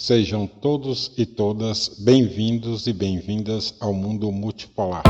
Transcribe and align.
Sejam 0.00 0.46
todos 0.46 1.12
e 1.18 1.26
todas 1.26 1.90
bem-vindos 1.98 2.86
e 2.86 2.92
bem-vindas 2.92 3.74
ao 3.78 3.92
mundo 3.92 4.32
multipolar. 4.32 5.02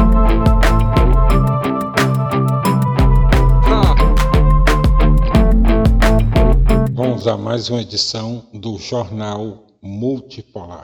Vamos 6.92 7.28
a 7.28 7.36
mais 7.36 7.70
uma 7.70 7.82
edição 7.82 8.44
do 8.52 8.78
Jornal 8.78 9.64
Multipolar. 9.80 10.82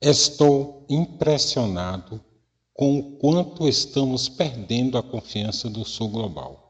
Estou 0.00 0.86
impressionado 0.88 2.20
com 2.72 3.00
o 3.00 3.02
quanto 3.18 3.68
estamos 3.68 4.28
perdendo 4.28 4.96
a 4.96 5.02
confiança 5.02 5.68
do 5.68 5.84
Sul 5.84 6.08
Global. 6.08 6.67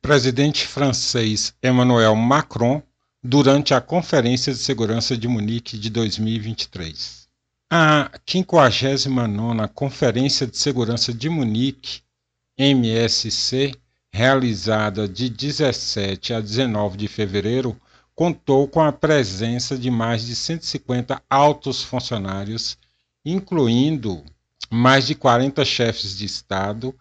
Presidente 0.00 0.66
francês 0.66 1.52
Emmanuel 1.62 2.14
Macron 2.14 2.80
durante 3.22 3.74
a 3.74 3.80
Conferência 3.80 4.52
de 4.52 4.58
Segurança 4.58 5.16
de 5.16 5.26
Munique 5.28 5.76
de 5.76 5.90
2023. 5.90 7.28
A 7.70 8.10
59ª 8.26 9.68
Conferência 9.68 10.46
de 10.46 10.56
Segurança 10.56 11.12
de 11.12 11.28
Munique, 11.28 12.00
MSC, 12.56 13.74
realizada 14.10 15.06
de 15.06 15.28
17 15.28 16.32
a 16.32 16.40
19 16.40 16.96
de 16.96 17.08
fevereiro, 17.08 17.78
contou 18.14 18.66
com 18.66 18.80
a 18.80 18.92
presença 18.92 19.76
de 19.76 19.90
mais 19.90 20.24
de 20.24 20.34
150 20.34 21.20
altos 21.28 21.82
funcionários, 21.82 22.78
incluindo 23.24 24.24
mais 24.70 25.06
de 25.06 25.14
40 25.14 25.64
chefes 25.64 26.16
de 26.16 26.24
Estado 26.24 26.94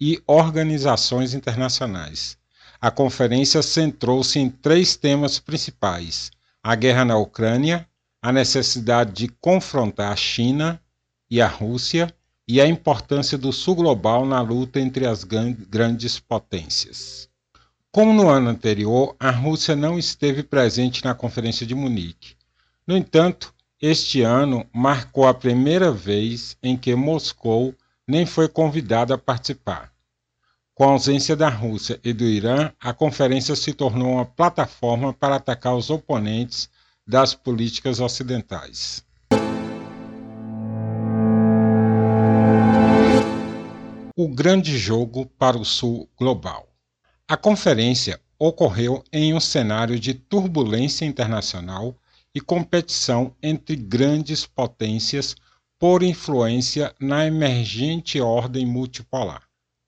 e 0.00 0.22
organizações 0.26 1.34
internacionais. 1.34 2.38
A 2.80 2.90
conferência 2.90 3.62
centrou-se 3.62 4.38
em 4.38 4.48
três 4.50 4.96
temas 4.96 5.38
principais: 5.38 6.30
a 6.62 6.74
guerra 6.74 7.04
na 7.04 7.16
Ucrânia, 7.16 7.88
a 8.20 8.32
necessidade 8.32 9.12
de 9.12 9.28
confrontar 9.40 10.12
a 10.12 10.16
China 10.16 10.80
e 11.30 11.40
a 11.40 11.46
Rússia 11.46 12.14
e 12.46 12.60
a 12.60 12.66
importância 12.66 13.38
do 13.38 13.52
Sul 13.52 13.74
global 13.74 14.26
na 14.26 14.40
luta 14.40 14.80
entre 14.80 15.06
as 15.06 15.24
grandes 15.24 16.18
potências. 16.18 17.28
Como 17.90 18.12
no 18.12 18.28
ano 18.28 18.50
anterior, 18.50 19.14
a 19.20 19.30
Rússia 19.30 19.76
não 19.76 19.98
esteve 19.98 20.42
presente 20.42 21.04
na 21.04 21.14
Conferência 21.14 21.64
de 21.64 21.74
Munique. 21.74 22.34
No 22.86 22.96
entanto, 22.96 23.54
este 23.80 24.20
ano 24.22 24.66
marcou 24.72 25.26
a 25.26 25.32
primeira 25.32 25.92
vez 25.92 26.56
em 26.62 26.76
que 26.76 26.94
Moscou 26.94 27.74
nem 28.06 28.26
foi 28.26 28.48
convidada 28.48 29.14
a 29.14 29.18
participar. 29.18 29.93
Com 30.76 30.88
a 30.88 30.88
ausência 30.88 31.36
da 31.36 31.48
Rússia 31.48 32.00
e 32.02 32.12
do 32.12 32.24
Irã, 32.24 32.72
a 32.80 32.92
conferência 32.92 33.54
se 33.54 33.72
tornou 33.72 34.14
uma 34.14 34.26
plataforma 34.26 35.14
para 35.14 35.36
atacar 35.36 35.76
os 35.76 35.88
oponentes 35.88 36.68
das 37.06 37.32
políticas 37.32 38.00
ocidentais. 38.00 39.06
O 44.16 44.26
grande 44.26 44.76
jogo 44.76 45.26
para 45.38 45.56
o 45.56 45.64
Sul 45.64 46.08
global. 46.18 46.68
A 47.28 47.36
conferência 47.36 48.20
ocorreu 48.36 49.04
em 49.12 49.32
um 49.32 49.38
cenário 49.38 49.96
de 49.96 50.12
turbulência 50.12 51.04
internacional 51.04 51.96
e 52.34 52.40
competição 52.40 53.32
entre 53.40 53.76
grandes 53.76 54.44
potências 54.44 55.36
por 55.78 56.02
influência 56.02 56.92
na 56.98 57.24
emergente 57.24 58.20
ordem 58.20 58.66
multipolar. 58.66 59.43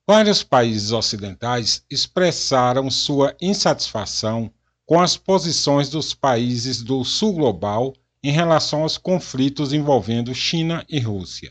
Vários 0.09 0.44
países 0.44 0.93
ocidentais 0.93 1.84
expressaram 1.91 2.89
sua 2.89 3.34
insatisfação 3.41 4.49
com 4.87 5.00
as 5.00 5.17
posições 5.17 5.89
dos 5.89 6.15
países 6.15 6.81
do 6.81 7.03
Sul 7.03 7.33
global 7.33 7.93
em 8.22 8.31
relação 8.31 8.83
aos 8.83 8.97
conflitos 8.97 9.72
envolvendo 9.72 10.33
China 10.33 10.84
e 10.89 11.00
Rússia. 11.00 11.50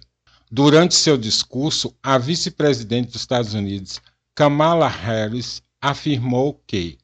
Durante 0.49 0.95
seu 0.95 1.17
discurso, 1.17 1.93
a 2.01 2.17
vice-presidente 2.17 3.07
dos 3.07 3.17
Estados 3.17 3.53
Unidos, 3.53 4.01
Kamala 4.33 4.87
Harris, 4.87 5.61
afirmou 5.81 6.57
que 6.65 6.97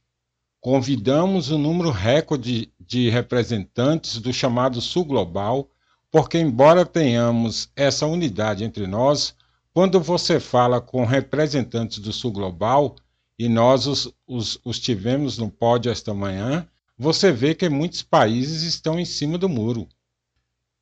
convidamos 0.61 1.51
um 1.51 1.57
número 1.57 1.91
recorde 1.91 2.71
de 2.79 3.09
representantes 3.09 4.19
do 4.19 4.31
chamado 4.31 4.79
Sul 4.79 5.03
Global, 5.03 5.69
porque, 6.09 6.37
embora 6.37 6.85
tenhamos 6.85 7.69
essa 7.75 8.05
unidade 8.05 8.63
entre 8.63 8.87
nós, 8.87 9.35
quando 9.73 9.99
você 10.01 10.39
fala 10.39 10.81
com 10.81 11.05
representantes 11.05 11.99
do 11.99 12.11
Sul 12.11 12.31
Global, 12.31 12.95
e 13.39 13.49
nós 13.49 13.87
os, 13.87 14.13
os, 14.27 14.59
os 14.63 14.79
tivemos 14.79 15.37
no 15.37 15.49
pódio 15.49 15.91
esta 15.91 16.13
manhã, 16.13 16.67
você 16.97 17.31
vê 17.31 17.55
que 17.55 17.67
muitos 17.69 18.03
países 18.03 18.61
estão 18.61 18.99
em 18.99 19.05
cima 19.05 19.37
do 19.37 19.49
muro. 19.49 19.87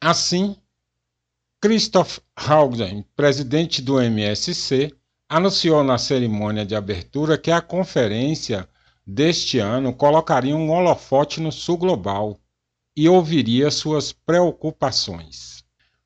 Assim, 0.02 0.58
Christoph 1.62 2.20
Haugen, 2.36 3.06
presidente 3.16 3.82
do 3.82 4.02
MSC, 4.02 4.94
anunciou 5.30 5.84
na 5.84 5.98
cerimônia 5.98 6.66
de 6.66 6.76
abertura 6.76 7.38
que 7.38 7.52
a 7.52 7.62
conferência 7.62 8.68
deste 9.06 9.60
ano 9.60 9.94
colocaria 9.94 10.56
um 10.56 10.70
holofote 10.70 11.40
no 11.40 11.52
sul 11.52 11.78
global 11.78 12.40
e 12.96 13.08
ouviria 13.08 13.72
suas 13.72 14.12
preocupações. 14.12 15.59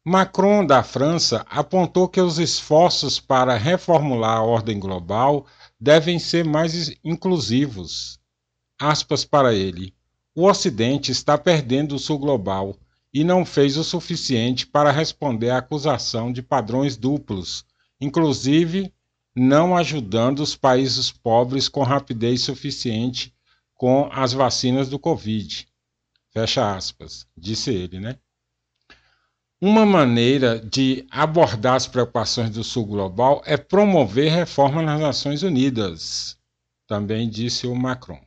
Macron, 0.06 0.66
da 0.66 0.84
França, 0.84 1.46
apontou 1.50 2.09
que 2.09 2.19
os 2.19 2.38
esforços 2.38 3.22
para 3.22 3.56
reformular 3.56 4.38
a 4.38 4.44
ordem 4.44 4.78
global 4.78 5.46
devem 5.80 6.19
ser 6.19 6.44
mais 6.44 6.94
inclusivos. 7.06 8.19
Aspas 8.78 9.24
para 9.24 9.53
ele. 9.53 9.96
O 10.36 10.46
Ocidente 10.46 11.09
está 11.09 11.38
perdendo 11.38 11.96
o 11.96 12.00
sul 12.00 12.19
global 12.19 12.75
e 13.14 13.24
não 13.24 13.46
fez 13.46 13.78
o 13.78 13.84
suficiente 13.84 14.68
para 14.68 14.91
responder 14.91 15.52
à 15.52 15.59
acusação 15.59 16.34
de 16.34 16.41
padrões 16.41 16.97
duplos, 16.97 17.64
inclusive 18.02 18.94
não 19.34 19.74
ajudando 19.74 20.40
os 20.40 20.53
países 20.53 21.14
pobres 21.14 21.70
com 21.70 21.81
rapidez 21.81 22.41
suficiente 22.41 23.34
com 23.74 24.09
as 24.12 24.34
vacinas 24.34 24.90
do 24.90 25.00
Covid. 25.00 25.66
Fecha 26.31 26.75
aspas, 26.75 27.25
disse 27.38 27.72
ele, 27.72 28.02
né? 28.02 28.18
Uma 29.66 29.85
maneira 29.85 30.59
de 30.59 31.07
abordar 31.09 31.75
as 31.75 31.88
preocupações 31.88 32.50
do 32.50 32.66
Sul 32.66 32.85
Global 32.85 33.41
é 33.46 33.56
promover 33.56 34.29
reforma 34.29 34.81
nas 34.81 35.00
Nações 35.00 35.41
Unidas, 35.41 36.35
também 36.85 37.29
disse 37.29 37.66
o 37.66 37.73
Macron. 37.73 38.19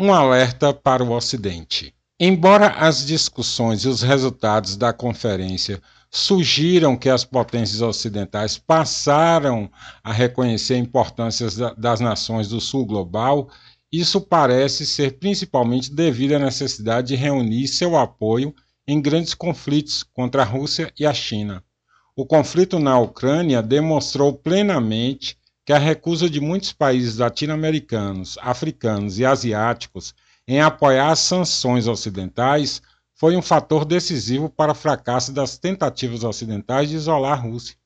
Um 0.00 0.12
alerta 0.12 0.74
para 0.74 1.04
o 1.04 1.12
Ocidente. 1.12 1.94
Embora 2.18 2.70
as 2.70 3.06
discussões 3.06 3.84
e 3.84 3.88
os 3.88 4.02
resultados 4.02 4.76
da 4.76 4.92
conferência 4.92 5.80
sugiram 6.10 6.96
que 6.96 7.08
as 7.08 7.24
potências 7.24 7.80
ocidentais 7.80 8.58
passaram 8.58 9.70
a 10.02 10.12
reconhecer 10.12 10.74
a 10.74 10.78
importância 10.78 11.46
das 11.78 12.00
nações 12.00 12.48
do 12.48 12.60
Sul 12.60 12.84
global, 12.84 13.48
isso 13.92 14.20
parece 14.20 14.86
ser 14.86 15.18
principalmente 15.18 15.92
devido 15.92 16.34
à 16.34 16.38
necessidade 16.38 17.08
de 17.08 17.16
reunir 17.16 17.66
seu 17.66 17.96
apoio 17.96 18.54
em 18.86 19.00
grandes 19.00 19.34
conflitos 19.34 20.02
contra 20.02 20.42
a 20.42 20.44
Rússia 20.44 20.92
e 20.98 21.04
a 21.04 21.12
China. 21.12 21.64
O 22.14 22.24
conflito 22.24 22.78
na 22.78 22.98
Ucrânia 22.98 23.62
demonstrou 23.62 24.32
plenamente 24.32 25.36
que 25.64 25.72
a 25.72 25.78
recusa 25.78 26.28
de 26.28 26.40
muitos 26.40 26.72
países 26.72 27.18
latino-americanos, 27.18 28.36
africanos 28.40 29.18
e 29.18 29.24
asiáticos 29.24 30.14
em 30.46 30.60
apoiar 30.60 31.10
as 31.10 31.20
sanções 31.20 31.86
ocidentais 31.86 32.82
foi 33.14 33.36
um 33.36 33.42
fator 33.42 33.84
decisivo 33.84 34.48
para 34.48 34.72
o 34.72 34.74
fracasso 34.74 35.32
das 35.32 35.58
tentativas 35.58 36.24
ocidentais 36.24 36.88
de 36.88 36.96
isolar 36.96 37.32
a 37.32 37.42
Rússia. 37.42 37.76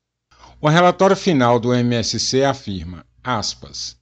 O 0.61 0.69
relatório 0.69 1.17
final 1.17 1.59
do 1.59 1.75
MSC 1.75 2.45
afirma, 2.45 3.05
aspas, 3.23 3.99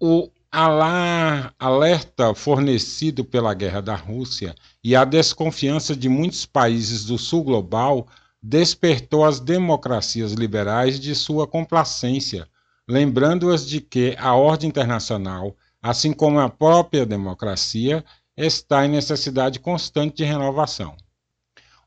o 0.00 0.30
alerta 0.50 2.34
fornecido 2.34 3.24
pela 3.24 3.54
guerra 3.54 3.80
da 3.80 3.94
Rússia 3.94 4.54
e 4.82 4.96
a 4.96 5.04
desconfiança 5.04 5.94
de 5.94 6.08
muitos 6.08 6.44
países 6.44 7.04
do 7.04 7.16
sul 7.16 7.44
global 7.44 8.06
despertou 8.42 9.24
as 9.24 9.38
democracias 9.38 10.32
liberais 10.32 10.98
de 10.98 11.14
sua 11.14 11.46
complacência, 11.46 12.48
lembrando-as 12.88 13.66
de 13.66 13.80
que 13.80 14.16
a 14.18 14.34
ordem 14.34 14.68
internacional 14.68 15.56
assim 15.82 16.12
como 16.12 16.38
a 16.38 16.48
própria 16.48 17.06
democracia, 17.06 18.04
está 18.36 18.84
em 18.84 18.90
necessidade 18.90 19.58
constante 19.58 20.18
de 20.18 20.24
renovação. 20.24 20.96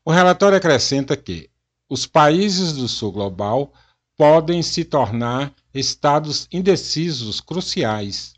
O 0.04 0.10
relatório 0.10 0.58
acrescenta 0.58 1.16
que 1.16 1.48
os 1.88 2.06
países 2.06 2.72
do 2.72 2.88
sul 2.88 3.12
global 3.12 3.72
podem 4.16 4.62
se 4.62 4.84
tornar 4.84 5.52
estados 5.72 6.48
indecisos 6.52 7.40
cruciais. 7.40 8.33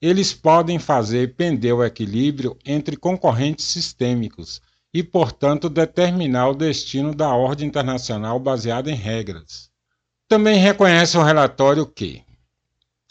Eles 0.00 0.32
podem 0.32 0.78
fazer 0.78 1.34
pender 1.34 1.74
o 1.74 1.84
equilíbrio 1.84 2.56
entre 2.64 2.96
concorrentes 2.96 3.66
sistêmicos 3.66 4.62
e, 4.94 5.02
portanto, 5.02 5.68
determinar 5.68 6.48
o 6.48 6.54
destino 6.54 7.14
da 7.14 7.28
ordem 7.28 7.68
internacional 7.68 8.40
baseada 8.40 8.90
em 8.90 8.94
regras. 8.94 9.70
Também 10.26 10.58
reconhece 10.58 11.18
o 11.18 11.22
relatório 11.22 11.86
que 11.86 12.22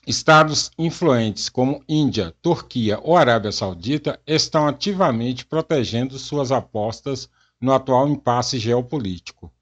estados 0.07 0.71
influentes 0.79 1.47
como 1.47 1.83
Índia, 1.87 2.33
Turquia 2.41 2.99
ou 3.03 3.15
Arábia 3.15 3.51
Saudita 3.51 4.19
estão 4.25 4.67
ativamente 4.67 5.45
protegendo 5.45 6.17
suas 6.17 6.51
apostas 6.51 7.29
no 7.61 7.71
atual 7.71 8.07
impasse 8.07 8.57
geopolítico, 8.57 9.53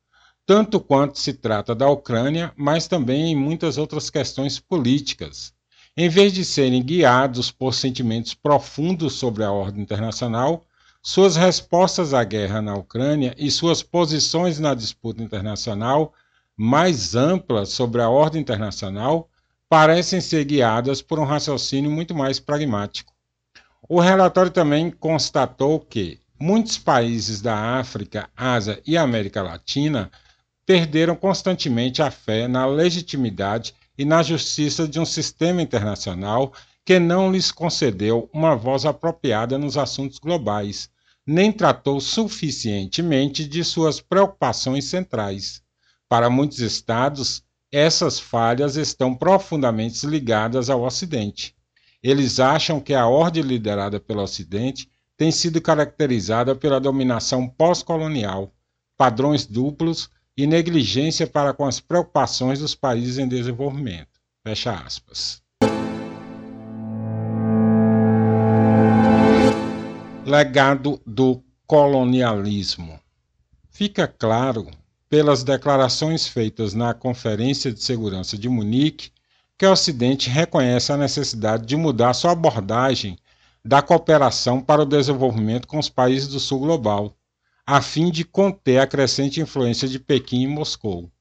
tanto 0.45 0.79
quanto 0.79 1.19
se 1.19 1.33
trata 1.33 1.75
da 1.75 1.89
Ucrânia, 1.89 2.53
mas 2.56 2.88
também 2.88 3.31
em 3.31 3.35
muitas 3.35 3.77
outras 3.77 4.09
questões 4.09 4.59
políticas. 4.59 5.56
Em 6.00 6.10
vez 6.10 6.32
de 6.32 6.46
serem 6.46 6.84
guiados 6.84 7.50
por 7.50 7.74
sentimentos 7.74 8.36
profundos 8.36 9.14
sobre 9.14 9.44
a 9.44 9.52
ordem 9.52 9.82
internacional, 9.82 10.64
suas 11.02 11.36
respostas 11.36 12.14
à 12.14 12.24
guerra 12.24 12.62
na 12.62 12.76
Ucrânia 12.76 13.34
e 13.36 13.50
suas 13.50 13.82
posições 13.82 14.60
na 14.60 14.76
disputa 14.76 15.24
internacional 15.24 16.14
mais 16.56 17.16
amplas 17.16 17.70
sobre 17.70 18.00
a 18.00 18.10
ordem 18.10 18.40
internacional 18.40 19.28
parecem 19.68 20.22
ser 20.22 20.46
guiadas 20.46 21.02
por 21.02 21.18
um 21.18 21.24
raciocínio 21.24 21.90
muito 21.90 22.14
mais 22.14 22.40
pragmático. 22.40 23.12
O 23.90 24.00
relatório 24.00 24.52
também 24.52 24.92
constatou 24.92 25.80
que 25.80 26.20
muitos 26.40 26.78
países 26.78 27.42
da 27.42 27.80
África, 27.80 28.30
Ásia 28.38 28.80
e 28.86 28.96
América 28.96 29.42
Latina 29.42 30.12
perderam 30.64 31.16
constantemente 31.16 32.04
a 32.04 32.12
fé 32.12 32.48
na 32.48 32.68
legitimidade 32.68 33.74
e 33.98 34.06
na 34.06 34.22
justiça 34.22 34.88
de 34.88 35.00
um 35.00 35.06
sistema 35.06 35.62
internacional 35.62 36.54
que 36.86 37.00
não 37.00 37.32
lhes 37.32 37.52
concedeu 37.52 38.30
uma 38.32 38.56
voz 38.56 38.86
apropriada 38.86 39.58
nos 39.58 39.78
assuntos 39.78 40.20
globais, 40.20 40.90
nem 41.26 41.52
tratou 41.52 42.00
suficientemente 42.00 43.46
de 43.46 43.64
suas 43.64 44.00
preocupações 44.00 44.86
centrais. 44.86 45.62
Para 46.08 46.30
muitos 46.30 46.60
estados, 46.60 47.44
essas 47.70 48.18
falhas 48.18 48.78
estão 48.78 49.14
profundamente 49.14 50.06
ligadas 50.08 50.70
ao 50.70 50.84
Ocidente. 50.84 51.54
Eles 52.02 52.40
acham 52.40 52.80
que 52.80 52.94
a 52.94 53.08
ordem 53.08 53.44
liderada 53.44 54.00
pelo 54.00 54.22
Ocidente 54.22 54.90
tem 55.18 55.32
sido 55.32 55.60
caracterizada 55.60 56.56
pela 56.56 56.80
dominação 56.80 57.50
pós-colonial, 57.50 58.54
padrões 58.96 59.46
duplos 59.46 60.10
e 60.38 60.45
negligência 60.45 61.25
para 61.25 61.51
com 61.51 61.66
as 61.66 61.80
preocupações 61.80 62.60
dos 62.60 62.75
países 62.75 63.18
em 63.18 63.28
desenvolvimento. 63.28 64.19
Fecha 64.45 64.72
aspas. 64.72 65.42
Legado 70.24 71.01
do 71.06 71.44
colonialismo. 71.66 73.00
Fica 73.72 74.07
claro 74.07 74.68
pelas 75.10 75.44
declarações 75.44 76.28
feitas 76.28 76.74
na 76.74 76.94
Conferência 76.94 77.72
de 77.72 77.84
Segurança 77.84 78.38
de 78.38 78.48
Munique 78.48 79.12
que 79.57 79.66
o 79.66 79.72
Ocidente 79.72 80.30
reconhece 80.30 80.92
a 80.92 80.98
necessidade 80.98 81.66
de 81.66 81.75
mudar 81.75 82.13
sua 82.13 82.34
abordagem 82.34 83.18
da 83.66 83.81
cooperação 83.81 84.62
para 84.62 84.84
o 84.84 84.86
desenvolvimento 84.86 85.68
com 85.68 85.80
os 85.80 85.89
países 85.89 86.28
do 86.28 86.39
sul 86.39 86.60
global, 86.60 87.17
a 87.69 87.81
fim 87.81 88.10
de 88.10 88.24
conter 88.24 88.80
a 88.80 88.88
crescente 88.88 89.42
influência 89.42 89.90
de 89.90 90.00
Pequim 90.00 90.44
e 90.44 90.48
Moscou. 90.48 91.12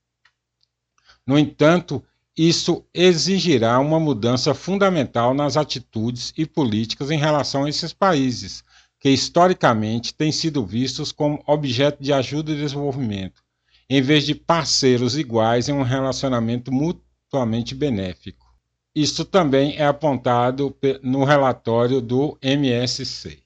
No 1.27 1.37
entanto, 1.37 2.01
isso 2.39 2.87
exigirá 2.95 3.81
uma 3.81 3.99
mudança 3.99 4.55
fundamental 4.55 5.35
nas 5.35 5.57
atitudes 5.57 6.33
e 6.37 6.47
políticas 6.47 7.11
em 7.11 7.19
relação 7.19 7.65
a 7.65 7.69
esses 7.69 7.93
países, 7.93 8.63
que 9.01 9.11
historicamente 9.11 10.15
têm 10.15 10.31
sido 10.31 10.65
vistos 10.65 11.11
como 11.11 11.43
objeto 11.49 12.01
de 12.01 12.13
ajuda 12.13 12.53
e 12.53 12.57
desenvolvimento, 12.57 13.43
em 13.91 14.01
vez 14.01 14.25
de 14.25 14.35
parceiros 14.37 15.19
iguais 15.19 15.69
em 15.69 15.73
um 15.73 15.83
relacionamento 15.83 16.71
mutuamente 16.71 17.75
benéfico. 17.75 18.47
Isso 18.95 19.25
também 19.25 19.77
é 19.77 19.85
apontado 19.85 20.77
no 21.03 21.25
relatório 21.25 22.01
do 22.01 22.39
MSC. 22.41 23.43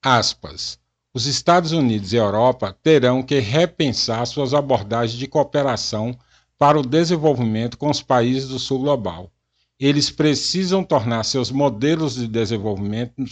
Aspas. 0.00 0.78
Os 1.18 1.26
Estados 1.26 1.72
Unidos 1.72 2.12
e 2.12 2.16
Europa 2.16 2.78
terão 2.80 3.24
que 3.24 3.40
repensar 3.40 4.24
suas 4.24 4.54
abordagens 4.54 5.18
de 5.18 5.26
cooperação 5.26 6.16
para 6.56 6.78
o 6.78 6.86
desenvolvimento 6.86 7.76
com 7.76 7.90
os 7.90 8.00
países 8.00 8.48
do 8.48 8.56
sul 8.56 8.78
global. 8.78 9.28
Eles 9.80 10.12
precisam 10.12 10.84
tornar 10.84 11.24
seus 11.24 11.50
modelos 11.50 12.14
de 12.14 12.28
desenvolvimento, 12.28 13.24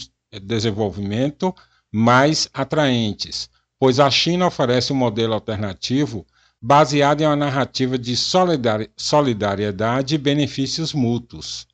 desenvolvimento 0.43 1.55
mais 1.89 2.49
atraentes, 2.53 3.49
pois 3.79 4.01
a 4.01 4.11
China 4.11 4.47
oferece 4.47 4.91
um 4.91 4.97
modelo 4.97 5.33
alternativo 5.33 6.27
baseado 6.61 7.21
em 7.21 7.25
uma 7.25 7.37
narrativa 7.37 7.97
de 7.97 8.17
solidariedade 8.97 10.15
e 10.15 10.17
benefícios 10.17 10.91
mútuos. 10.91 11.65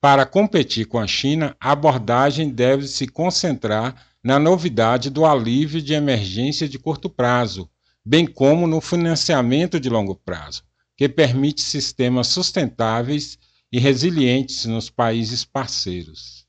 Para 0.00 0.26
competir 0.26 0.86
com 0.86 0.98
a 0.98 1.06
China, 1.06 1.54
a 1.60 1.70
abordagem 1.70 2.50
deve 2.50 2.88
se 2.88 3.06
concentrar 3.06 4.10
na 4.22 4.38
novidade 4.38 5.10
do 5.10 5.24
alívio 5.26 5.82
de 5.82 5.94
emergência 5.94 6.68
de 6.68 6.78
curto 6.78 7.10
prazo, 7.10 7.68
bem 8.04 8.26
como 8.26 8.66
no 8.66 8.80
financiamento 8.80 9.80
de 9.80 9.88
longo 9.88 10.14
prazo, 10.14 10.62
que 10.96 11.08
permite 11.08 11.60
sistemas 11.60 12.28
sustentáveis 12.28 13.38
e 13.72 13.80
resilientes 13.80 14.64
nos 14.66 14.88
países 14.88 15.44
parceiros. 15.44 16.46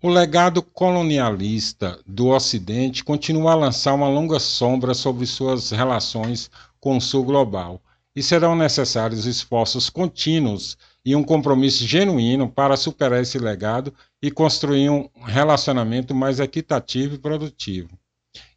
O 0.00 0.08
legado 0.08 0.62
colonialista 0.62 1.98
do 2.06 2.28
Ocidente 2.28 3.02
continua 3.02 3.52
a 3.52 3.56
lançar 3.56 3.94
uma 3.94 4.08
longa 4.08 4.38
sombra 4.38 4.94
sobre 4.94 5.26
suas 5.26 5.70
relações 5.70 6.48
com 6.78 6.96
o 6.96 7.00
Sul 7.00 7.24
global, 7.24 7.82
e 8.14 8.22
serão 8.22 8.56
necessários 8.56 9.26
esforços 9.26 9.88
contínuos 9.88 10.76
e 11.04 11.14
um 11.14 11.22
compromisso 11.22 11.86
genuíno 11.86 12.48
para 12.48 12.76
superar 12.76 13.22
esse 13.22 13.38
legado 13.38 13.94
e 14.22 14.30
construir 14.30 14.90
um 14.90 15.08
relacionamento 15.24 16.14
mais 16.14 16.40
equitativo 16.40 17.14
e 17.14 17.18
produtivo. 17.18 17.98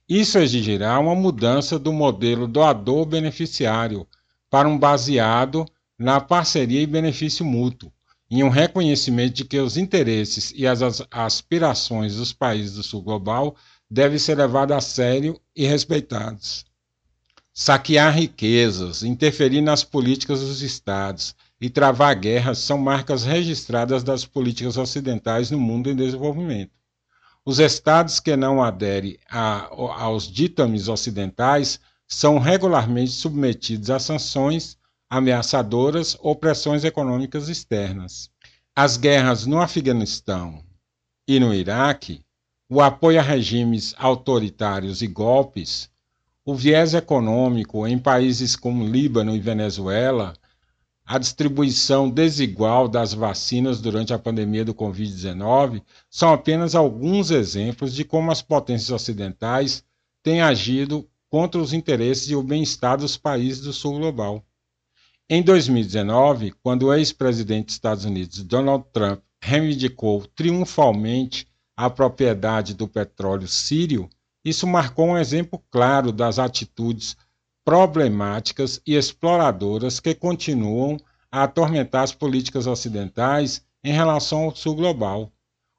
Isso 0.08 0.38
exigirá 0.40 1.00
uma 1.00 1.16
mudança 1.16 1.78
do 1.78 1.94
modelo 1.94 2.48
doador-beneficiário 2.48 4.08
para 4.50 4.68
um 4.68 4.78
baseado 4.78 5.66
na 5.98 6.20
parceria 6.20 6.82
e 6.82 6.88
benefício 6.88 7.46
mútuo, 7.46 7.92
em 8.30 8.44
um 8.44 8.50
reconhecimento 8.50 9.36
de 9.36 9.46
que 9.46 9.60
os 9.60 9.78
interesses 9.78 10.52
e 10.56 10.66
as 10.66 10.82
aspirações 11.12 12.16
dos 12.16 12.34
países 12.34 12.76
do 12.76 12.84
Sul 12.84 13.02
global 13.02 13.56
devem 13.90 14.18
ser 14.18 14.38
levados 14.38 14.76
a 14.76 14.82
sério 14.82 15.40
e 15.56 15.66
respeitados 15.66 16.66
saquear 17.54 18.16
riquezas, 18.16 19.04
interferir 19.04 19.62
nas 19.62 19.84
políticas 19.84 20.40
dos 20.40 20.62
estados 20.62 21.36
e 21.62 21.70
travar 21.70 22.16
guerras 22.16 22.58
são 22.58 22.80
marcas 22.80 23.24
registradas 23.24 24.04
das 24.04 24.26
políticas 24.26 24.78
ocidentais 24.78 25.52
no 25.52 25.60
mundo 25.60 25.92
em 25.92 25.96
desenvolvimento. 25.96 26.72
Os 27.46 27.60
estados 27.60 28.20
que 28.20 28.36
não 28.36 28.64
aderem 28.64 29.20
a, 29.30 29.68
aos 30.04 30.28
ditames 30.28 30.88
ocidentais 30.88 31.80
são 32.08 32.40
regularmente 32.40 33.12
submetidos 33.12 33.92
a 33.92 34.00
sanções 34.00 34.76
ameaçadoras 35.08 36.18
ou 36.20 36.36
pressões 36.36 36.84
econômicas 36.84 37.48
externas. 37.48 38.32
As 38.76 38.98
guerras 38.98 39.46
no 39.46 39.62
Afeganistão 39.62 40.64
e 41.28 41.40
no 41.40 41.54
Iraque, 41.54 42.22
o 42.68 42.82
apoio 42.82 43.20
a 43.20 43.24
regimes 43.24 43.94
autoritários 43.98 45.02
e 45.02 45.08
golpes, 45.08 45.92
o 46.44 46.56
viés 46.56 46.94
econômico 46.94 47.86
em 47.86 48.00
países 48.00 48.56
como 48.56 48.88
Líbano 48.88 49.36
e 49.36 49.40
Venezuela, 49.40 50.34
a 51.12 51.18
distribuição 51.18 52.10
desigual 52.10 52.88
das 52.88 53.14
vacinas 53.14 53.82
durante 53.82 54.14
a 54.14 54.18
pandemia 54.18 54.64
do 54.64 54.74
Covid-19 54.74 55.82
são 56.10 56.32
apenas 56.32 56.74
alguns 56.74 57.32
exemplos 57.32 57.94
de 57.94 58.06
como 58.06 58.32
as 58.32 58.42
potências 58.42 58.92
ocidentais 58.92 59.84
têm 60.24 60.42
agido 60.42 61.06
contra 61.30 61.60
os 61.60 61.74
interesses 61.74 62.30
e 62.30 62.36
o 62.36 62.42
bem-estar 62.42 62.98
dos 62.98 63.18
países 63.18 63.60
do 63.60 63.74
sul 63.74 64.00
global. 64.00 64.42
Em 65.30 65.44
2019, 65.44 66.54
quando 66.64 66.84
o 66.84 66.94
ex-presidente 66.94 67.66
dos 67.66 67.76
Estados 67.76 68.06
Unidos, 68.06 68.42
Donald 68.42 68.86
Trump, 68.94 69.20
reivindicou 69.44 70.26
triunfalmente 70.28 71.46
a 71.76 71.90
propriedade 71.90 72.74
do 72.74 72.88
petróleo 72.88 73.50
sírio, 73.50 74.10
isso 74.46 74.66
marcou 74.66 75.08
um 75.08 75.18
exemplo 75.18 75.62
claro 75.70 76.14
das 76.14 76.40
atitudes 76.40 77.18
problemáticas 77.64 78.82
e 78.86 78.96
exploradoras 78.96 80.00
que 80.00 80.16
continuam 80.16 80.98
a 81.32 81.44
atormentar 81.44 82.04
as 82.04 82.14
políticas 82.14 82.68
ocidentais 82.68 83.64
em 83.84 83.94
relação 83.94 84.44
ao 84.46 84.56
sul 84.56 84.76
global. 84.76 85.32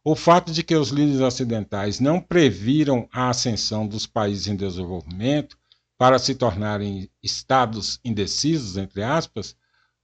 O 0.04 0.16
fato 0.16 0.52
de 0.52 0.62
que 0.62 0.74
os 0.74 0.88
líderes 0.88 1.20
ocidentais 1.20 2.00
não 2.00 2.20
previram 2.20 3.08
a 3.12 3.28
ascensão 3.28 3.86
dos 3.86 4.06
países 4.06 4.48
em 4.48 4.56
desenvolvimento 4.56 5.56
para 5.96 6.18
se 6.18 6.34
tornarem 6.34 7.08
estados 7.22 8.00
indecisos, 8.04 8.76
entre 8.76 9.02
aspas, 9.02 9.54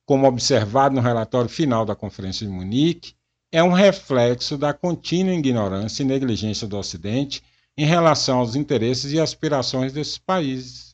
como 0.06 0.26
observado 0.26 0.94
no 0.94 1.00
relatório 1.00 1.50
final 1.50 1.84
da 1.84 1.96
Conferência 1.96 2.46
de 2.46 2.52
Munique, 2.52 3.14
é 3.50 3.62
um 3.62 3.72
reflexo 3.72 4.56
da 4.56 4.72
contínua 4.72 5.34
ignorância 5.34 6.02
e 6.02 6.06
negligência 6.06 6.66
do 6.66 6.78
Ocidente 6.78 7.42
em 7.76 7.84
relação 7.84 8.38
aos 8.38 8.54
interesses 8.54 9.12
e 9.12 9.20
aspirações 9.20 9.92
desses 9.92 10.18
países. 10.18 10.87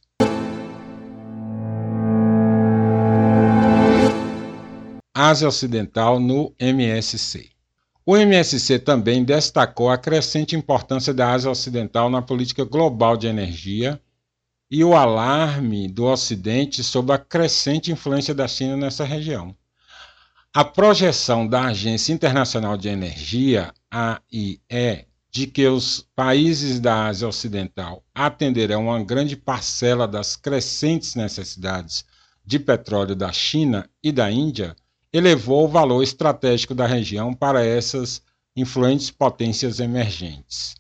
Ásia 5.17 5.47
Ocidental 5.47 6.19
no 6.19 6.53
MSC. 6.59 7.49
O 8.05 8.17
MSC 8.17 8.81
também 8.81 9.23
destacou 9.23 9.89
a 9.89 9.97
crescente 9.97 10.57
importância 10.57 11.15
da 11.15 11.31
Ásia 11.31 11.49
Ocidental 11.49 12.11
na 12.11 12.21
política 12.21 12.65
global 12.65 13.17
de 13.17 13.29
energia 13.29 14.01
e 14.69 14.83
o 14.83 14.93
alarme 14.93 15.87
do 15.87 16.07
Ocidente 16.07 16.83
sobre 16.83 17.15
a 17.15 17.19
crescente 17.19 17.93
influência 17.93 18.35
da 18.35 18.49
China 18.49 18.77
nessa 18.77 19.05
região. 19.05 19.55
A 20.53 20.65
projeção 20.65 21.47
da 21.47 21.67
Agência 21.67 22.13
Internacional 22.13 22.77
de 22.77 22.89
Energia, 22.89 23.73
AIE, 23.89 25.07
de 25.31 25.47
que 25.47 25.65
os 25.69 26.09
países 26.17 26.81
da 26.81 27.07
Ásia 27.07 27.29
Ocidental 27.29 28.03
atenderão 28.13 28.89
uma 28.89 29.05
grande 29.05 29.37
parcela 29.37 30.09
das 30.09 30.35
crescentes 30.35 31.15
necessidades 31.15 32.05
de 32.45 32.59
petróleo 32.59 33.15
da 33.15 33.33
China 33.33 33.89
e 34.03 34.11
da 34.11 34.29
Índia 34.29 34.75
elevou 35.15 35.67
o 35.67 35.69
valor 35.69 36.03
estratégico 36.03 36.75
da 36.75 36.89
região 36.89 37.33
para 37.33 37.65
essas 37.65 38.21
influentes 38.57 39.13
potências 39.13 39.79
emergentes. 39.79 40.75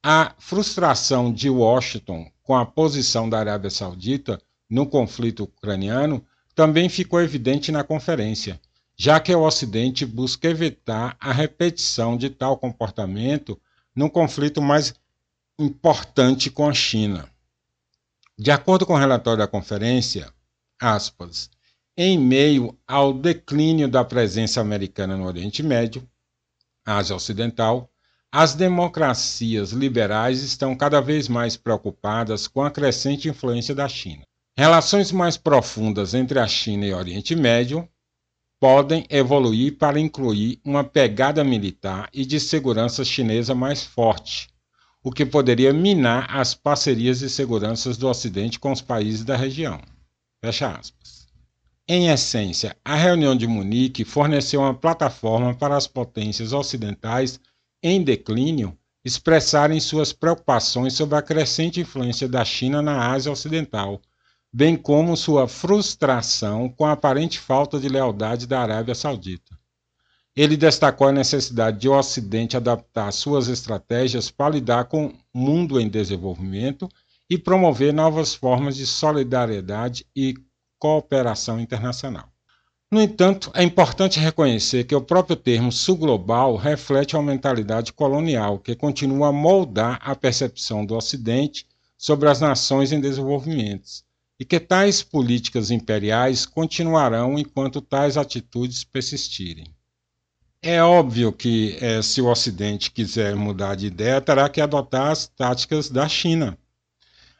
A 0.00 0.36
frustração 0.38 1.32
de 1.32 1.50
Washington 1.50 2.30
com 2.44 2.54
a 2.54 2.64
posição 2.64 3.28
da 3.28 3.40
Arábia 3.40 3.70
Saudita 3.70 4.40
no 4.70 4.86
conflito 4.86 5.42
ucraniano 5.42 6.24
também 6.54 6.88
ficou 6.88 7.20
evidente 7.20 7.72
na 7.72 7.82
conferência, 7.82 8.60
já 8.96 9.18
que 9.18 9.34
o 9.34 9.42
Ocidente 9.42 10.06
busca 10.06 10.48
evitar 10.48 11.16
a 11.18 11.32
repetição 11.32 12.16
de 12.16 12.30
tal 12.30 12.56
comportamento 12.56 13.60
num 13.96 14.08
conflito 14.08 14.62
mais 14.62 14.94
importante 15.58 16.52
com 16.52 16.68
a 16.68 16.72
China. 16.72 17.28
De 18.38 18.52
acordo 18.52 18.86
com 18.86 18.92
o 18.92 18.98
relatório 18.98 19.38
da 19.38 19.48
conferência, 19.48 20.32
aspas, 20.80 21.50
em 21.96 22.18
meio 22.18 22.76
ao 22.86 23.12
declínio 23.12 23.88
da 23.88 24.04
presença 24.04 24.60
americana 24.60 25.16
no 25.16 25.26
Oriente 25.26 25.62
Médio, 25.62 26.06
Ásia 26.84 27.14
Ocidental, 27.14 27.88
as 28.32 28.54
democracias 28.54 29.70
liberais 29.70 30.42
estão 30.42 30.74
cada 30.74 31.00
vez 31.00 31.28
mais 31.28 31.56
preocupadas 31.56 32.48
com 32.48 32.62
a 32.62 32.70
crescente 32.70 33.28
influência 33.28 33.74
da 33.74 33.88
China. 33.88 34.24
Relações 34.56 35.12
mais 35.12 35.36
profundas 35.36 36.14
entre 36.14 36.40
a 36.40 36.46
China 36.48 36.84
e 36.84 36.92
o 36.92 36.96
Oriente 36.96 37.36
Médio 37.36 37.88
podem 38.58 39.06
evoluir 39.08 39.78
para 39.78 40.00
incluir 40.00 40.60
uma 40.64 40.82
pegada 40.82 41.44
militar 41.44 42.08
e 42.12 42.26
de 42.26 42.40
segurança 42.40 43.04
chinesa 43.04 43.54
mais 43.54 43.84
forte, 43.84 44.48
o 45.02 45.12
que 45.12 45.24
poderia 45.24 45.72
minar 45.72 46.34
as 46.34 46.54
parcerias 46.54 47.20
de 47.20 47.30
segurança 47.30 47.92
do 47.94 48.08
Ocidente 48.08 48.58
com 48.58 48.72
os 48.72 48.80
países 48.80 49.24
da 49.24 49.36
região. 49.36 49.80
Fecha 50.42 50.72
aspas. 50.72 51.23
Em 51.86 52.08
essência, 52.08 52.74
a 52.82 52.94
reunião 52.94 53.36
de 53.36 53.46
Munique 53.46 54.06
forneceu 54.06 54.60
uma 54.60 54.72
plataforma 54.72 55.54
para 55.54 55.76
as 55.76 55.86
potências 55.86 56.54
ocidentais 56.54 57.38
em 57.82 58.02
declínio 58.02 58.74
expressarem 59.04 59.78
suas 59.78 60.10
preocupações 60.10 60.94
sobre 60.94 61.18
a 61.18 61.20
crescente 61.20 61.82
influência 61.82 62.26
da 62.26 62.42
China 62.42 62.80
na 62.80 63.12
Ásia 63.12 63.30
Ocidental, 63.30 64.00
bem 64.50 64.78
como 64.78 65.14
sua 65.14 65.46
frustração 65.46 66.70
com 66.70 66.86
a 66.86 66.92
aparente 66.92 67.38
falta 67.38 67.78
de 67.78 67.86
lealdade 67.86 68.46
da 68.46 68.60
Arábia 68.60 68.94
Saudita. 68.94 69.54
Ele 70.34 70.56
destacou 70.56 71.08
a 71.08 71.12
necessidade 71.12 71.80
de 71.80 71.88
o 71.90 71.92
Ocidente 71.92 72.56
adaptar 72.56 73.12
suas 73.12 73.46
estratégias 73.46 74.30
para 74.30 74.54
lidar 74.54 74.86
com 74.86 75.08
o 75.08 75.14
mundo 75.38 75.78
em 75.78 75.86
desenvolvimento 75.86 76.88
e 77.28 77.36
promover 77.36 77.92
novas 77.92 78.34
formas 78.34 78.74
de 78.74 78.86
solidariedade 78.86 80.06
e 80.16 80.34
cooperação 80.84 81.58
internacional. 81.58 82.28
No 82.92 83.00
entanto, 83.00 83.50
é 83.54 83.62
importante 83.62 84.20
reconhecer 84.20 84.84
que 84.84 84.94
o 84.94 85.00
próprio 85.00 85.34
termo 85.34 85.72
sul 85.72 85.96
global 85.96 86.56
reflete 86.56 87.16
uma 87.16 87.22
mentalidade 87.22 87.90
colonial 87.90 88.58
que 88.58 88.74
continua 88.74 89.28
a 89.28 89.32
moldar 89.32 89.98
a 90.02 90.14
percepção 90.14 90.84
do 90.84 90.94
Ocidente 90.94 91.66
sobre 91.96 92.28
as 92.28 92.38
nações 92.38 92.92
em 92.92 93.00
desenvolvimento 93.00 93.88
e 94.38 94.44
que 94.44 94.60
tais 94.60 95.02
políticas 95.02 95.70
imperiais 95.70 96.44
continuarão 96.44 97.38
enquanto 97.38 97.80
tais 97.80 98.18
atitudes 98.18 98.84
persistirem. 98.84 99.74
É 100.60 100.82
óbvio 100.82 101.32
que, 101.32 101.78
eh, 101.80 102.02
se 102.02 102.20
o 102.20 102.26
Ocidente 102.26 102.90
quiser 102.90 103.34
mudar 103.34 103.74
de 103.74 103.86
ideia, 103.86 104.20
terá 104.20 104.50
que 104.50 104.60
adotar 104.60 105.12
as 105.12 105.28
táticas 105.28 105.88
da 105.88 106.06
China, 106.06 106.58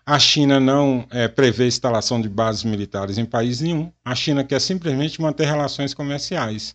a 0.07 0.19
China 0.19 0.61
não 0.61 1.07
é, 1.11 1.29
prevê 1.29 1.67
instalação 1.67 2.21
de 2.21 2.29
bases 2.29 2.63
militares 2.63 3.17
em 3.17 3.25
país 3.25 3.61
nenhum. 3.61 3.91
A 4.05 4.15
China 4.15 4.45
quer 4.45 4.61
simplesmente 4.61 5.21
manter 5.21 5.47
relações 5.47 5.95
comerciais. 5.95 6.75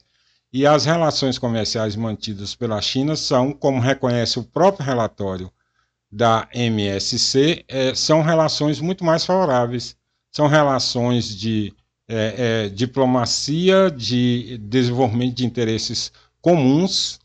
E 0.51 0.65
as 0.65 0.85
relações 0.85 1.37
comerciais 1.37 1.95
mantidas 1.95 2.55
pela 2.55 2.81
China 2.81 3.15
são, 3.15 3.51
como 3.51 3.79
reconhece 3.79 4.39
o 4.39 4.43
próprio 4.43 4.83
relatório 4.85 5.51
da 6.11 6.47
MSC, 6.51 7.63
é, 7.67 7.93
são 7.93 8.23
relações 8.23 8.81
muito 8.81 9.05
mais 9.05 9.23
favoráveis. 9.23 9.95
São 10.31 10.47
relações 10.47 11.35
de 11.35 11.71
é, 12.07 12.65
é, 12.65 12.69
diplomacia, 12.69 13.91
de 13.91 14.57
desenvolvimento 14.57 15.35
de 15.35 15.45
interesses 15.45 16.11
comuns 16.41 17.18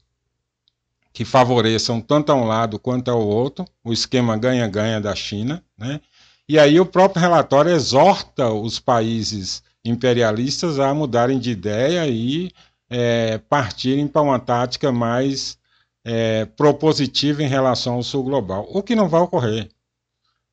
que 1.14 1.24
favoreçam 1.24 2.00
tanto 2.00 2.32
a 2.32 2.34
um 2.34 2.44
lado 2.44 2.76
quanto 2.76 3.08
ao 3.08 3.24
outro, 3.24 3.64
o 3.84 3.92
esquema 3.92 4.36
ganha-ganha 4.36 5.00
da 5.00 5.14
China. 5.14 5.64
Né? 5.78 6.00
E 6.48 6.58
aí 6.58 6.80
o 6.80 6.84
próprio 6.84 7.22
relatório 7.22 7.70
exorta 7.70 8.50
os 8.50 8.80
países 8.80 9.62
imperialistas 9.84 10.80
a 10.80 10.92
mudarem 10.92 11.38
de 11.38 11.52
ideia 11.52 12.04
e 12.08 12.50
é, 12.90 13.38
partirem 13.48 14.08
para 14.08 14.22
uma 14.22 14.40
tática 14.40 14.90
mais 14.90 15.56
é, 16.04 16.46
propositiva 16.46 17.44
em 17.44 17.48
relação 17.48 17.94
ao 17.94 18.02
sul 18.02 18.24
global, 18.24 18.66
o 18.68 18.82
que 18.82 18.96
não 18.96 19.08
vai 19.08 19.20
ocorrer. 19.20 19.68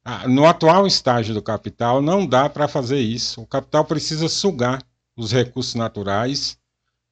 Ah, 0.06 0.28
no 0.28 0.46
atual 0.46 0.86
estágio 0.86 1.34
do 1.34 1.42
capital, 1.42 2.04
não 2.04 2.26
dá 2.26 2.48
para 2.48 2.68
fazer 2.68 3.00
isso. 3.00 3.42
O 3.42 3.48
capital 3.48 3.84
precisa 3.84 4.30
sugar 4.30 4.82
os 5.18 5.32
recursos 5.32 5.74
naturais 5.74 6.58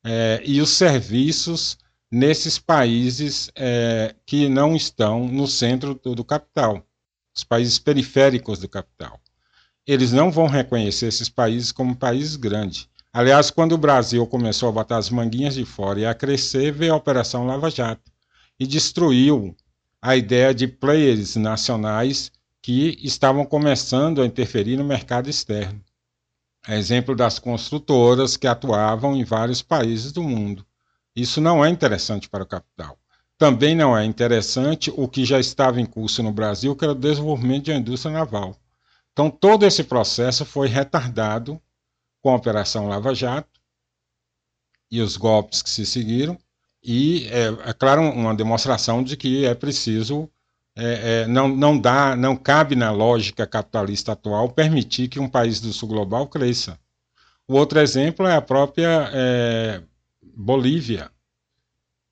é, 0.04 0.42
e 0.46 0.62
os 0.62 0.70
serviços 0.70 1.78
nesses 2.12 2.58
países 2.58 3.52
é, 3.56 4.16
que 4.26 4.50
não 4.50 4.76
estão 4.76 5.28
no 5.28 5.48
centro 5.48 5.94
do, 5.96 6.16
do, 6.16 6.24
capital, 6.24 6.84
os 7.36 7.44
países 7.44 7.78
periféricos 7.78 8.60
do 8.60 8.68
capital. 8.68 9.20
Eles 9.86 10.12
não 10.12 10.32
vão 10.32 10.48
reconhecer 10.48 11.08
esses 11.08 11.30
países 11.30 11.72
como 11.72 11.96
países 11.96 12.36
grandes. 12.36 12.88
Aliás, 13.12 13.50
quando 13.50 13.74
o 13.74 13.78
Brasil 13.78 14.26
começou 14.28 14.70
a 14.70 14.72
botar 14.72 14.98
as 14.98 15.10
manguinhas 15.10 15.56
de 15.56 15.66
fora 15.66 16.00
e 16.00 16.06
a 16.06 16.14
crescer, 16.14 16.72
veio 16.72 16.94
a 16.94 16.98
Operação 16.98 17.46
Lava 17.46 17.70
Jato 17.70 18.12
e 18.60 18.68
destruiu 18.68 19.56
a 20.02 20.16
ideia 20.16 20.54
de 20.54 20.68
players 20.68 21.36
nacionais 21.36 22.32
que 22.62 22.98
estavam 23.02 23.46
começando 23.46 24.22
a 24.22 24.26
interferir 24.26 24.78
no 24.78 24.84
mercado 24.84 25.30
externo. 25.30 25.84
A 26.66 26.76
exemplo 26.76 27.16
das 27.16 27.40
construtoras 27.40 28.38
que 28.38 28.46
atuavam 28.46 29.16
em 29.16 29.24
vários 29.24 29.62
países 29.62 30.12
do 30.12 30.22
mundo. 30.22 30.66
Isso 31.20 31.42
não 31.42 31.64
é 31.64 31.70
interessante 31.70 32.30
para 32.30 32.44
o 32.44 32.48
capital. 32.48 32.98
Também 33.38 33.76
não 33.76 33.98
é 33.98 34.06
interessante 34.06 34.92
o 34.96 35.08
que 35.08 35.26
já 35.26 35.40
estava 35.40 35.80
em 35.80 35.86
curso 35.86 36.24
no 36.24 36.32
Brasil, 36.32 36.76
que 36.76 36.84
era 36.84 36.94
o 36.94 36.96
desenvolvimento 36.96 37.66
de 37.66 37.72
uma 37.72 37.80
indústria 37.80 38.14
naval. 38.14 38.56
Então, 39.12 39.30
todo 39.30 39.66
esse 39.66 39.84
processo 39.84 40.46
foi 40.46 40.68
retardado 40.68 41.62
com 42.22 42.30
a 42.30 42.36
Operação 42.36 42.88
Lava 42.88 43.14
Jato 43.14 43.60
e 44.92 45.02
os 45.02 45.18
golpes 45.18 45.62
que 45.62 45.70
se 45.70 45.86
seguiram, 45.86 46.38
e 46.82 47.28
é, 47.28 47.70
é 47.70 47.74
claro 47.74 48.02
uma 48.02 48.34
demonstração 48.34 49.04
de 49.04 49.18
que 49.18 49.46
é 49.46 49.54
preciso 49.54 50.30
é, 50.76 51.24
é, 51.24 51.28
não, 51.28 51.50
não 51.50 51.78
dá, 51.78 52.16
não 52.16 52.38
cabe 52.38 52.76
na 52.76 52.90
lógica 52.92 53.46
capitalista 53.46 54.14
atual 54.14 54.50
permitir 54.50 55.10
que 55.10 55.20
um 55.20 55.28
país 55.28 55.60
do 55.60 55.74
sul 55.74 55.90
global 55.90 56.26
cresça. 56.28 56.80
O 57.48 57.56
outro 57.56 57.80
exemplo 57.80 58.26
é 58.26 58.36
a 58.36 58.42
própria 58.42 59.10
é, 59.12 59.82
Bolívia 60.36 61.12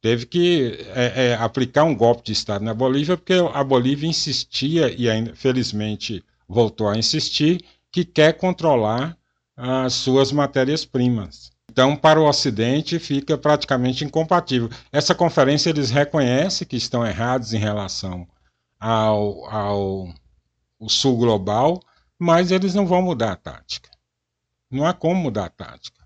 teve 0.01 0.25
que 0.25 0.85
é, 0.95 1.27
é, 1.27 1.35
aplicar 1.35 1.83
um 1.83 1.95
golpe 1.95 2.23
de 2.23 2.31
Estado 2.31 2.63
na 2.63 2.73
Bolívia, 2.73 3.17
porque 3.17 3.33
a 3.33 3.63
Bolívia 3.63 4.07
insistia, 4.07 4.93
e 4.93 5.09
ainda, 5.09 5.35
felizmente 5.35 6.23
voltou 6.47 6.87
a 6.87 6.97
insistir, 6.97 7.63
que 7.91 8.05
quer 8.05 8.33
controlar 8.33 9.17
as 9.55 9.93
suas 9.93 10.31
matérias-primas. 10.31 11.51
Então, 11.69 11.95
para 11.95 12.19
o 12.19 12.27
Ocidente, 12.27 12.99
fica 12.99 13.37
praticamente 13.37 14.03
incompatível. 14.03 14.69
Essa 14.91 15.13
conferência 15.13 15.69
eles 15.69 15.89
reconhecem 15.89 16.67
que 16.67 16.75
estão 16.75 17.05
errados 17.05 17.53
em 17.53 17.57
relação 17.57 18.27
ao, 18.79 19.45
ao, 19.49 20.13
Sul 20.87 21.17
global, 21.17 21.81
mas 22.19 22.51
eles 22.51 22.75
não 22.75 22.85
vão 22.85 23.01
mudar 23.01 23.31
a 23.31 23.35
tática. 23.35 23.89
Não 24.69 24.85
há 24.85 24.93
como 24.93 25.21
mudar 25.21 25.45
a 25.45 25.49
tática. 25.49 25.96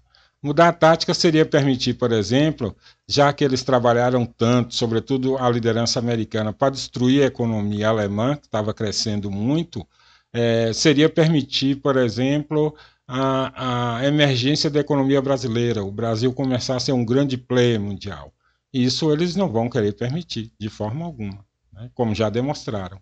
Mudar 0.44 0.70
a 0.70 0.74
tática 0.74 1.14
seria 1.14 1.46
permitir, 1.46 1.94
por 1.94 2.12
exemplo, 2.12 2.76
já 3.08 3.32
que 3.32 3.44
eles 3.44 3.64
trabalharam 3.64 4.26
tanto, 4.26 4.74
sobretudo 4.74 5.38
a 5.38 5.48
liderança 5.50 6.00
americana, 6.00 6.52
para 6.52 6.72
destruir 6.72 7.22
a 7.24 7.28
economia 7.28 7.90
alemã, 7.90 8.36
que 8.36 8.48
estava 8.48 8.74
crescendo 8.74 9.30
muito, 9.30 9.88
é, 10.34 10.74
seria 10.74 11.08
permitir, 11.10 11.76
por 11.78 11.96
exemplo, 11.96 12.76
a, 13.08 13.98
a 13.98 14.06
emergência 14.08 14.70
da 14.70 14.80
economia 14.80 15.22
brasileira, 15.22 15.84
o 15.84 15.92
Brasil 15.92 16.34
começar 16.34 16.76
a 16.76 16.80
ser 16.80 16.94
um 16.94 17.06
grande 17.06 17.38
player 17.38 17.80
mundial. 17.80 18.34
Isso 18.74 19.12
eles 19.12 19.36
não 19.36 19.52
vão 19.52 19.70
querer 19.70 19.94
permitir, 19.94 20.52
de 20.58 20.70
forma 20.70 21.06
alguma, 21.06 21.46
né? 21.74 21.92
como 21.94 22.16
já 22.16 22.30
demonstraram. 22.30 23.00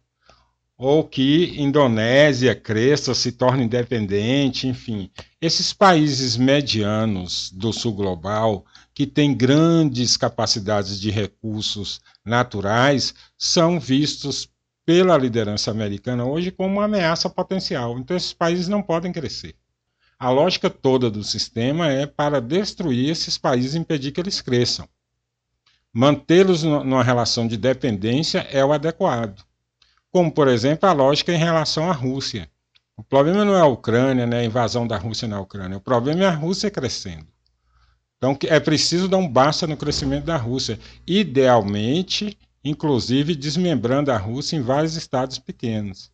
Ou 0.81 1.03
que 1.03 1.61
Indonésia 1.61 2.55
cresça, 2.55 3.13
se 3.13 3.33
torne 3.33 3.65
independente, 3.65 4.65
enfim. 4.65 5.11
Esses 5.41 5.73
países 5.73 6.37
medianos 6.37 7.51
do 7.51 7.73
sul 7.73 7.93
global, 7.93 8.65
que 8.93 9.05
têm 9.05 9.35
grandes 9.35 10.15
capacidades 10.15 10.97
de 10.97 11.11
recursos 11.11 11.99
naturais, 12.23 13.13
são 13.37 13.77
vistos 13.77 14.47
pela 14.85 15.17
liderança 15.17 15.69
americana 15.69 16.23
hoje 16.23 16.49
como 16.49 16.75
uma 16.75 16.85
ameaça 16.85 17.29
potencial. 17.29 17.99
Então, 17.99 18.15
esses 18.15 18.31
países 18.31 18.69
não 18.69 18.81
podem 18.81 19.11
crescer. 19.11 19.55
A 20.17 20.29
lógica 20.29 20.69
toda 20.69 21.11
do 21.11 21.25
sistema 21.25 21.91
é 21.91 22.05
para 22.05 22.39
destruir 22.39 23.09
esses 23.09 23.37
países 23.37 23.75
e 23.75 23.79
impedir 23.79 24.13
que 24.13 24.21
eles 24.21 24.39
cresçam. 24.39 24.87
Mantê-los 25.91 26.63
numa 26.63 27.03
relação 27.03 27.45
de 27.49 27.57
dependência 27.57 28.47
é 28.49 28.63
o 28.63 28.71
adequado. 28.71 29.48
Como, 30.11 30.31
por 30.31 30.47
exemplo, 30.47 30.87
a 30.87 30.93
lógica 30.93 31.33
em 31.33 31.37
relação 31.37 31.89
à 31.89 31.93
Rússia. 31.93 32.49
O 32.97 33.03
problema 33.03 33.45
não 33.45 33.55
é 33.55 33.61
a 33.61 33.65
Ucrânia, 33.65 34.25
né, 34.25 34.39
a 34.39 34.43
invasão 34.43 34.85
da 34.85 34.97
Rússia 34.97 35.27
na 35.27 35.39
Ucrânia. 35.39 35.77
O 35.77 35.81
problema 35.81 36.23
é 36.23 36.27
a 36.27 36.35
Rússia 36.35 36.69
crescendo. 36.69 37.27
Então 38.17 38.37
é 38.43 38.59
preciso 38.59 39.07
dar 39.07 39.17
um 39.17 39.27
basta 39.27 39.65
no 39.65 39.77
crescimento 39.77 40.25
da 40.25 40.35
Rússia. 40.35 40.79
Idealmente, 41.07 42.37
inclusive 42.63 43.35
desmembrando 43.35 44.11
a 44.11 44.17
Rússia 44.17 44.57
em 44.57 44.61
vários 44.61 44.95
estados 44.95 45.39
pequenos 45.39 46.11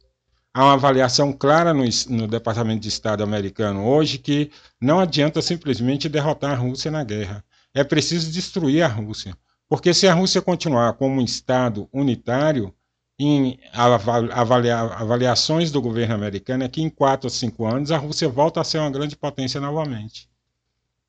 há 0.55 0.63
uma 0.63 0.73
avaliação 0.73 1.33
clara 1.33 1.73
no, 1.73 1.83
no, 2.09 2.27
Departamento 2.29 2.79
de 2.79 2.87
Estado 2.87 3.21
americano 3.21 3.85
hoje 3.85 4.17
que 4.17 4.49
não 4.79 5.01
adianta 5.01 5.41
simplesmente 5.41 6.07
derrotar 6.07 6.51
a 6.53 6.55
Rússia 6.55 6.89
na 6.89 7.03
guerra. 7.03 7.43
É 7.73 7.83
preciso 7.83 8.31
destruir 8.31 8.81
a 8.81 8.87
Rússia. 8.87 9.35
Porque 9.67 9.93
se 9.93 10.07
a 10.07 10.13
Rússia 10.13 10.41
continuar 10.41 10.93
como 10.93 11.19
um 11.19 11.25
Estado 11.25 11.89
unitário, 11.91 12.73
em 13.17 13.59
avalia, 13.73 14.77
avaliações 14.77 15.71
do 15.71 15.81
governo 15.81 16.15
americano 16.15 16.63
é 16.63 16.69
que 16.69 16.81
em 16.81 16.89
quatro 16.89 17.27
ou 17.27 17.29
cinco 17.29 17.65
anos 17.65 17.91
a 17.91 17.97
Rússia 17.97 18.27
volta 18.27 18.59
a 18.59 18.63
ser 18.63 18.79
uma 18.79 18.91
grande 18.91 19.15
potência 19.15 19.61
novamente. 19.61 20.29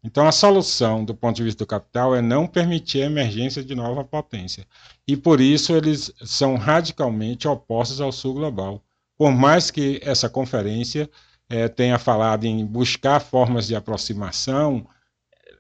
Então 0.05 0.27
a 0.27 0.33
solução 0.33 1.05
do 1.05 1.15
ponto 1.15 1.37
de 1.37 1.43
vista 1.43 1.65
do 1.65 1.67
capital 1.67 2.15
é 2.15 2.23
não 2.23 2.47
permitir 2.47 3.03
a 3.03 3.07
emergência 3.07 3.65
de 3.65 3.75
nova 3.75 4.05
potência. 4.05 4.65
E 5.07 5.17
por 5.17 5.41
isso 5.41 5.75
eles 5.75 6.13
são 6.25 6.57
radicalmente 6.57 7.49
opostos 7.49 8.01
ao 8.01 8.13
sul 8.13 8.35
global 8.35 8.83
por 9.17 9.33
mais 9.33 9.71
que 9.71 10.01
essa 10.03 10.29
conferência 10.29 11.11
é, 11.49 11.69
tenha 11.69 11.99
falado 11.99 12.45
em 12.45 12.65
buscar 12.65 13.21
formas 13.21 13.67
de 13.67 13.75
aproximação, 13.75 14.87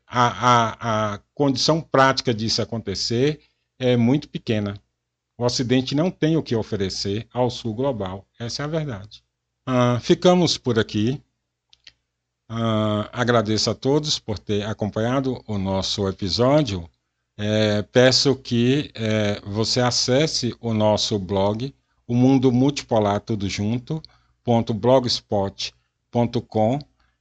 a, 0.06 0.26
a, 0.26 1.14
a 1.14 1.20
condição 1.34 1.80
prática 1.80 2.34
disso 2.34 2.60
acontecer 2.60 3.40
é 3.78 3.96
muito 3.96 4.28
pequena. 4.28 4.74
O 5.38 5.44
Ocidente 5.44 5.94
não 5.94 6.10
tem 6.10 6.36
o 6.36 6.42
que 6.42 6.56
oferecer 6.56 7.26
ao 7.32 7.50
Sul 7.50 7.74
global. 7.74 8.26
Essa 8.38 8.62
é 8.62 8.64
a 8.64 8.68
verdade. 8.68 9.22
Uh, 9.68 10.00
ficamos 10.00 10.56
por 10.56 10.78
aqui. 10.78 11.20
Uh, 12.50 13.04
agradeço 13.12 13.70
a 13.70 13.74
todos 13.74 14.18
por 14.18 14.38
ter 14.38 14.64
acompanhado 14.64 15.42
o 15.46 15.58
nosso 15.58 16.08
episódio. 16.08 16.88
É, 17.38 17.82
peço 17.82 18.34
que 18.34 18.90
é, 18.94 19.42
você 19.44 19.78
acesse 19.78 20.56
o 20.58 20.72
nosso 20.72 21.18
blog 21.18 21.74
o 22.06 22.14
mundo 22.14 22.52
multipolar 22.52 23.20
tudo 23.20 23.48
junto, 23.48 24.00
blogspot.com. 24.74 26.78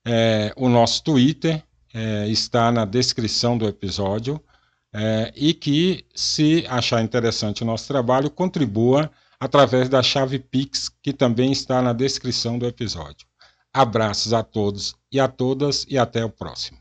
É, 0.07 0.53
o 0.55 0.69
nosso 0.69 1.03
Twitter 1.03 1.63
é, 1.93 2.27
está 2.27 2.71
na 2.71 2.85
descrição 2.85 3.57
do 3.57 3.67
episódio 3.67 4.39
é, 4.97 5.33
e 5.35 5.53
que, 5.53 6.05
se 6.15 6.65
achar 6.69 7.03
interessante 7.03 7.63
o 7.63 7.65
nosso 7.65 7.85
trabalho, 7.85 8.29
contribua 8.29 9.11
através 9.37 9.89
da 9.89 10.01
chave 10.01 10.39
Pix, 10.39 10.89
que 11.03 11.11
também 11.11 11.51
está 11.51 11.81
na 11.81 11.91
descrição 11.91 12.57
do 12.57 12.65
episódio. 12.65 13.27
Abraços 13.73 14.31
a 14.31 14.41
todos 14.41 14.95
e 15.11 15.19
a 15.19 15.27
todas 15.27 15.85
e 15.89 15.97
até 15.97 16.23
o 16.23 16.29
próximo. 16.29 16.77